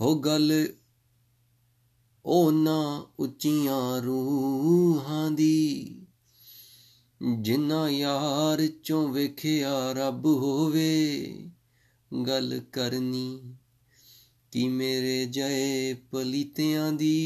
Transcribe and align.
ਹੋ 0.00 0.18
ਗੱਲ 0.20 0.68
ਨਾ 2.52 3.06
ਉੱਚੀਆਂ 3.18 4.02
ਰੂਹਾਂ 4.02 5.30
ਦੀ। 5.30 5.94
ਜਿਨ੍ਹਾਂ 7.40 7.88
ਯਾਰ 7.88 8.66
ਚੋਂ 8.66 9.08
ਵੇਖਿਆ 9.08 9.92
ਰੱਬ 9.92 10.26
ਹੋਵੇ, 10.26 11.26
ਗੱਲ 12.26 12.60
ਕਰਨੀ 12.72 13.54
ਕੀ 14.52 14.68
ਮੇਰੇ 14.68 15.26
ਜੈ 15.26 15.94
ਪਲੀਤਿਆਂ 15.94 16.92
ਦੀ? 16.92 17.18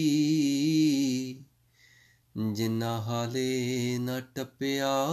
ਜਿੰਨਾ 2.52 3.02
ਹਾਲੇ 3.02 3.98
ਨਾ 3.98 4.20
ਟੱਪਿਆ 4.20 5.06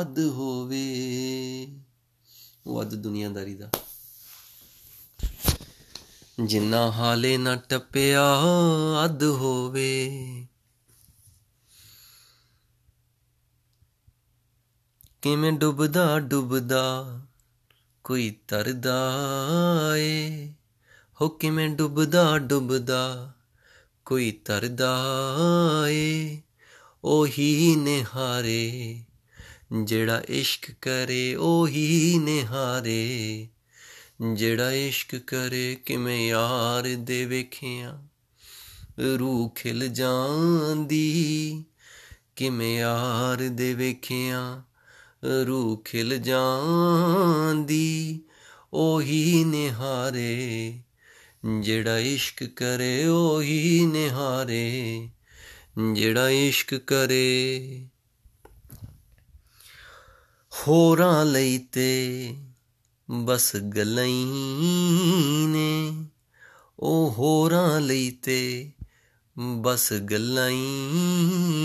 ਅਦ 0.00 0.18
ਹੋਵੇ। 0.18 0.86
ਉਹ 2.66 2.82
ਅਦ 2.82 2.94
ਦੁਨੀਆਦਾਰੀ 2.94 3.54
ਦਾ। 3.54 3.70
ਜਿੰਨਾ 6.44 6.90
ਹਾਲੇ 6.90 7.36
ਨਾ 7.36 7.56
ਟੱਪਿਆ 7.56 8.40
ਅਦ 9.04 9.22
ਹੋਵੇ। 9.22 10.10
ਕਿਵੇਂ 15.22 15.52
ਡੁੱਬਦਾ 15.52 16.20
ਡੁੱਬਦਾ 16.20 17.20
ਕੋਈ 18.04 18.36
ਤਰਦਾ 18.48 19.12
ਏ। 19.96 20.52
ਹੋ 21.20 21.28
ਕਿਵੇਂ 21.28 21.68
ਡੁੱਬਦਾ 21.68 22.38
ਡੁੱਬਦਾ 22.38 23.32
ਕੋਈ 24.04 24.32
ਤਰਦਾ 24.32 24.98
ਏ। 25.88 26.17
ਉਹੀ 27.04 27.76
ਨਿਹਾਰੇ, 27.76 29.00
ਜਿਹੜਾ 29.82 30.22
ਇਸ਼ਕ 30.28 30.72
ਕਰੇ 30.82 31.34
ਉਹੀ 31.34 32.18
ਨਿਹਾਰੇ, 32.18 33.48
ਜਿਹੜਾ 34.34 34.72
ਇਸ਼ਕ 34.72 35.16
ਕਰੇ 35.16 35.74
ਕਿਵੇਂ 35.74 36.28
ਯਾਰ 36.28 36.96
ਦੇ 36.96 37.24
ਵੇਖਿਆ, 37.24 38.02
ਰੂਹ 39.18 39.50
ਖਿਲ 39.50 39.88
ਜਾਂਦੀ, 39.88 41.64
ਕਿਵੇਂ 42.36 42.78
ਯਾਰ 42.78 43.36
ਦੇ 43.36 43.74
ਵੇਖਿਆ, 43.74 44.62
ਰੂਹ 45.46 45.82
ਖਿਲ 45.84 46.18
ਜਾਂਦੀ, 46.18 48.20
ਉਹੀ 48.72 49.44
ਨਿਹਾਰੇ, 49.44 50.74
ਜਿਹੜਾ 51.60 51.98
ਇਸ਼ਕ 51.98 52.44
ਕਰੇ 52.44 53.06
ਉਹੀ 53.06 53.86
ਨਿਹਾਰੇ 53.86 55.08
ਜਿਹੜਾ 55.92 56.30
ਇਸ਼ਕ 56.30 56.74
ਕਰੇ। 56.74 57.86
ਹੋਰਾਂ 60.52 61.24
ਲਈ 61.24 61.58
ਤੇ 61.58 62.28
ਬਸ 63.10 63.56
ਗੱਲਾਂ 63.56 64.06
ਨੇ। 65.48 66.04
ਉਹ 66.78 67.12
ਹੋਰਾਂ 67.12 67.80
ਲਈ 67.80 68.10
ਤੇ 68.10 68.72
ਬਸ 69.38 69.92
ਗੱਲਾਂ 69.92 70.50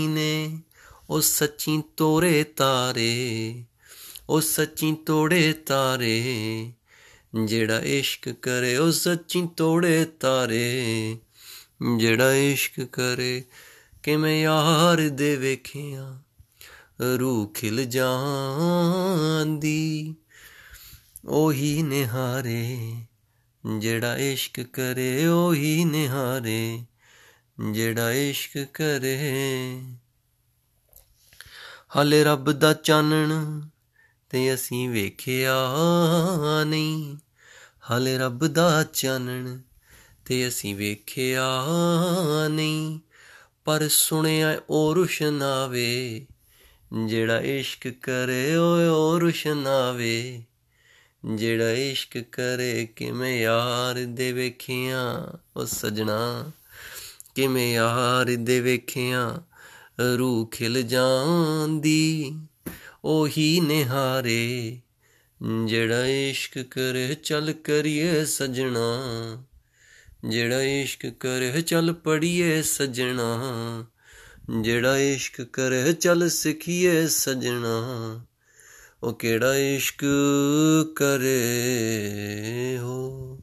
ਨੇ। 0.08 0.62
ਉਹ 1.10 1.20
ਸੱਚੀ 1.20 1.82
ਤੋਰੇ 1.96 2.44
ਤਾਰੇ, 2.44 3.54
ਉਹ 4.28 4.40
ਸੱਚੀ 4.40 4.94
ਤੋੜੇ 5.06 5.52
ਤਾਰੇ, 5.52 6.72
ਜਿਹੜਾ 7.44 7.80
ਇਸ਼ਕ 7.80 8.32
ਕਰੇ, 8.32 8.76
ਉਹ 8.76 8.92
ਸੱਚੀ 8.92 9.48
ਤੋੜੇ 9.56 10.04
ਤਾਰੇ, 10.04 11.18
ਜਿਹੜਾ 11.96 12.34
ਇਸ਼ਕ 12.34 12.84
ਕਰੇ 12.84 13.44
ਕਿਵੇਂ 14.04 14.42
ਯਾਰ 14.42 15.08
ਦੇ 15.08 15.36
ਵੇਖਿਆ 15.36 16.18
ਰੂਹ 17.20 17.52
ਖਿਲ 17.52 17.84
ਜਾਂਦੀ। 17.84 20.14
ਉਹੀ 21.28 21.82
ਨਿਹਾਰੇ 21.82 22.96
ਜਿਹੜਾ 23.78 24.16
ਇਸ਼ਕ 24.16 24.62
ਕਰੇ, 24.62 25.26
ਉਹੀ 25.26 25.84
ਨਿਹਾਰੇ 25.84 26.84
ਜਿਹੜਾ 27.72 28.12
ਇਸ਼ਕ 28.12 28.66
ਕਰੇ। 28.74 29.82
ਹਲੇ 32.00 32.24
ਰੱਬ 32.24 32.52
ਦਾ 32.52 32.72
ਚਾਨਣ 32.72 33.60
ਤੇ 34.30 34.54
ਅਸੀਂ 34.54 34.88
ਵੇਖਿਆ 34.88 35.54
ਨਹੀਂ। 36.64 37.16
ਹਲੇ 37.90 38.18
ਰੱਬ 38.18 38.46
ਦਾ 38.46 38.84
ਚਾਨਣ 38.84 39.58
ਤੇ 40.24 40.48
ਅਸੀਂ 40.48 40.76
ਵੇਖਿਆ 40.76 41.62
ਨਹੀਂ। 42.50 42.83
ਪਰ 43.64 43.88
ਸੁਣਿਆ 43.88 44.60
ਉਹ 44.70 44.94
ਰੁਸ਼ਨਾਵੇ 44.94 46.26
ਜਿਹੜਾ 47.06 47.40
ਇਸ਼ਕ 47.40 47.88
ਕਰੇ 47.88 48.56
ਓਏ 48.56 48.86
ਉਹ 48.86 49.20
ਰੁਸ਼ਨਾਵੇ 49.20 50.42
ਜਿਹੜਾ 51.34 51.70
ਇਸ਼ਕ 51.70 52.18
ਕਰੇ 52.18 52.88
ਕਿਵੇਂ 52.96 53.40
ਯਾਰ 53.40 53.94
ਦੇ 54.06 54.32
ਵੇਖਿਆ। 54.32 55.32
ਉਹ 55.56 55.66
ਸਜਣਾ, 55.66 56.50
ਕਿਵੇਂ 57.34 57.74
ਯਾਰ 57.74 58.26
ਦੇ 58.38 58.60
ਵੇਖਿਆ। 58.60 59.42
ਰੂਹ 60.18 60.46
ਖਿਲ 60.46 60.82
ਜਾਂਦੀ, 60.82 62.38
ਉਹੀ 63.04 63.60
ਨਿਹਾਰੇ। 63.60 64.80
ਜਿਹੜਾ 65.66 66.06
ਇਸ਼ਕ 66.06 66.62
ਕਰੇ 66.62 67.14
ਚੱਲ 67.14 67.52
ਕਰੀਏ 67.52 68.24
ਸਜਣਾ। 68.24 68.98
ਜਿਹੜਾ 70.28 70.62
ਇਸ਼ਕ 70.62 71.06
ਕਰੇ 71.06 71.62
ਚੱਲ 71.62 71.92
ਪੜੀਏ 71.92 72.62
ਸਜਣਾ। 72.62 73.42
ਜਿਹੜਾ 74.60 74.98
ਇਸ਼ਕ 74.98 75.42
ਕਰੇ 75.42 75.92
ਚੱਲ 75.92 76.28
ਸਿੱਖੀਏ 76.28 77.06
ਸਜਣਾ। 77.06 78.20
ਉਹ 79.02 79.12
ਕਿਹੜਾ 79.14 79.56
ਇਸ਼ਕ 79.56 80.04
ਕਰੇ 80.96 82.78
ਹੋ? 82.78 83.38